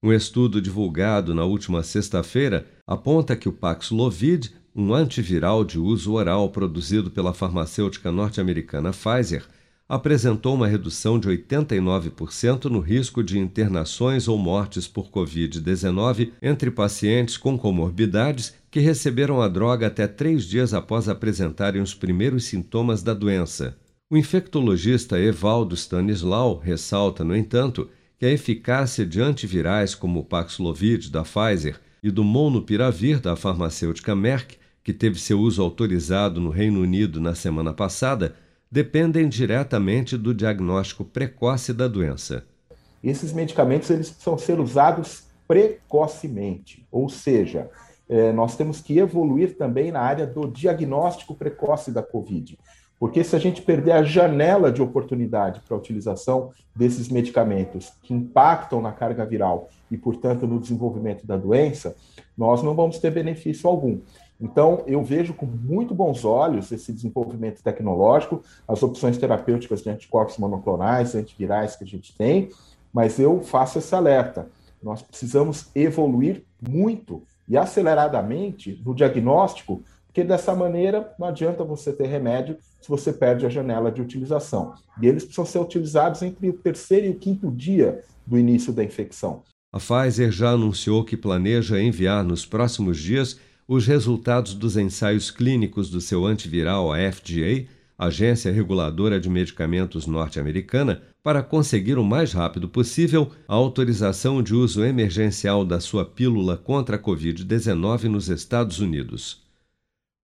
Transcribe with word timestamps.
Um 0.03 0.13
estudo 0.13 0.61
divulgado 0.61 1.35
na 1.35 1.45
última 1.45 1.83
sexta-feira 1.83 2.67
aponta 2.87 3.35
que 3.35 3.49
o 3.49 3.53
Paxlovid, 3.53 4.53
um 4.75 4.93
antiviral 4.93 5.65
de 5.65 5.79
uso 5.79 6.13
oral 6.13 6.51
produzido 6.51 7.11
pela 7.11 7.33
farmacêutica 7.33 8.13
norte-americana 8.13 8.91
Pfizer, 8.93 9.47
apresentou 9.89 10.55
uma 10.55 10.69
redução 10.69 11.19
de 11.19 11.27
89% 11.27 12.67
no 12.67 12.81
risco 12.81 13.25
de 13.25 13.39
internações 13.39 14.29
ou 14.29 14.37
mortes 14.37 14.87
por 14.87 15.09
Covid-19 15.09 16.33
entre 16.43 16.71
pacientes 16.71 17.39
com 17.39 17.57
comorbidades 17.57 18.53
que 18.71 18.81
receberam 18.81 19.41
a 19.41 19.49
droga 19.49 19.87
até 19.87 20.07
três 20.07 20.45
dias 20.45 20.75
após 20.75 21.09
apresentarem 21.09 21.81
os 21.81 21.95
primeiros 21.95 22.45
sintomas 22.45 23.03
da 23.03 23.15
doença. 23.15 23.75
O 24.09 24.17
infectologista 24.17 25.19
Evaldo 25.19 25.75
Stanislau 25.75 26.59
ressalta, 26.59 27.25
no 27.25 27.35
entanto, 27.35 27.91
que 28.17 28.25
a 28.25 28.31
eficácia 28.31 29.05
de 29.05 29.21
antivirais 29.21 29.97
como 29.97 30.21
o 30.21 30.25
Paxlovid 30.25 31.11
da 31.11 31.25
Pfizer 31.25 31.81
e 32.01 32.09
do 32.09 32.23
Molnupiravir 32.23 33.21
da 33.21 33.35
farmacêutica 33.35 34.15
Merck, 34.15 34.59
que 34.85 34.93
teve 34.93 35.19
seu 35.19 35.41
uso 35.41 35.61
autorizado 35.61 36.41
no 36.41 36.51
Reino 36.51 36.83
Unido 36.83 37.21
na 37.21 37.35
semana 37.35 37.73
passada, 37.73 38.37
dependem 38.71 39.29
diretamente 39.29 40.17
do 40.17 40.33
diagnóstico 40.33 41.05
precoce 41.05 41.73
da 41.73 41.89
doença. 41.89 42.45
Esses 43.03 43.33
medicamentos 43.33 43.91
eles 43.91 44.09
precisam 44.09 44.39
ser 44.39 44.61
usados 44.61 45.25
precocemente, 45.49 46.87
ou 46.93 47.09
seja, 47.09 47.69
é, 48.09 48.31
nós 48.33 48.57
temos 48.57 48.81
que 48.81 48.99
evoluir 48.99 49.57
também 49.57 49.91
na 49.91 50.01
área 50.01 50.29
do 50.29 50.47
diagnóstico 50.47 51.35
precoce 51.35 51.91
da 51.91 52.05
Covid. 52.05 52.57
Porque 52.99 53.23
se 53.23 53.37
a 53.37 53.39
gente 53.39 53.61
perder 53.61 53.93
a 53.93 54.03
janela 54.03 54.73
de 54.73 54.81
oportunidade 54.81 55.61
para 55.61 55.77
a 55.77 55.79
utilização 55.79 56.51
desses 56.75 57.09
medicamentos 57.09 57.93
que 58.03 58.15
impactam 58.15 58.81
na 58.81 58.93
carga 58.93 59.25
viral 59.25 59.69
e, 59.91 59.99
portanto, 59.99 60.47
no 60.47 60.59
desenvolvimento 60.59 61.27
da 61.27 61.37
doença, 61.37 61.95
nós 62.37 62.63
não 62.63 62.75
vamos 62.75 62.99
ter 62.99 63.11
benefício 63.11 63.69
algum. 63.69 64.01
Então, 64.41 64.83
eu 64.87 65.03
vejo 65.03 65.35
com 65.35 65.47
muito 65.47 65.95
bons 65.95 66.25
olhos 66.25 66.73
esse 66.73 66.93
desenvolvimento 66.93 67.63
tecnológico, 67.63 68.43
as 68.69 68.83
opções 68.83 69.17
terapêuticas 69.17 69.83
de 69.83 69.91
anticorpos 69.91 70.39
monoclonais, 70.39 71.15
antivirais 71.15 71.77
que 71.77 71.85
a 71.85 71.87
gente 71.87 72.17
tem, 72.17 72.51
mas 72.93 73.19
eu 73.19 73.43
faço 73.43 73.79
esse 73.79 73.95
alerta. 73.95 74.49
Nós 74.83 75.03
precisamos 75.03 75.71
evoluir 75.75 76.45
muito 76.67 77.23
e 77.49 77.57
aceleradamente 77.57 78.81
no 78.85 78.95
diagnóstico 78.95 79.83
porque 80.17 80.27
dessa 80.27 80.55
maneira 80.55 81.13
não 81.19 81.29
adianta 81.29 81.63
você 81.63 81.93
ter 81.93 82.07
remédio 82.07 82.57
se 82.81 82.89
você 82.89 83.13
perde 83.13 83.45
a 83.45 83.51
janela 83.51 83.93
de 83.93 84.01
utilização. 84.01 84.73
E 85.03 85.07
eles 85.07 85.25
precisam 85.25 85.45
ser 85.45 85.59
utilizados 85.59 86.23
entre 86.23 86.49
o 86.49 86.55
terceiro 86.55 87.05
e 87.05 87.11
o 87.11 87.19
quinto 87.19 87.51
dia 87.51 88.03
do 88.27 88.39
início 88.39 88.73
da 88.73 88.83
infecção. 88.83 89.43
A 89.71 89.79
Pfizer 89.79 90.33
já 90.33 90.53
anunciou 90.53 91.05
que 91.05 91.19
planeja 91.19 91.79
enviar 91.79 92.25
nos 92.25 92.47
próximos 92.47 92.97
dias 92.97 93.39
os 93.69 93.87
resultados 93.87 94.55
dos 94.55 94.79
ensaios 94.79 95.31
clínicos 95.31 95.91
do 95.91 96.01
seu 96.01 96.25
antiviral, 96.25 96.91
a 96.91 96.97
FDA, 97.13 97.67
Agência 97.99 98.51
Reguladora 98.51 99.21
de 99.21 99.29
Medicamentos 99.29 100.07
norte-americana, 100.07 101.03
para 101.23 101.43
conseguir 101.43 101.99
o 101.99 102.05
mais 102.05 102.33
rápido 102.33 102.71
possível 102.71 103.31
a 103.47 103.55
autorização 103.55 104.43
de 104.43 104.55
uso 104.55 104.83
emergencial 104.83 105.63
da 105.63 105.79
sua 105.79 106.07
pílula 106.07 106.57
contra 106.57 106.97
a 106.97 106.99
Covid-19 106.99 108.05
nos 108.05 108.31
Estados 108.31 108.81
Unidos. 108.81 109.45